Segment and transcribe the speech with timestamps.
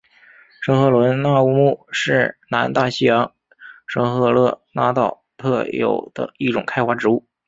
[0.63, 3.35] 圣赫伦那乌木是南大西洋
[3.85, 7.23] 圣赫勒拿岛特有的一种开花植物。